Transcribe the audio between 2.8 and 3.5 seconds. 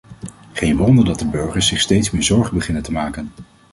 te maken.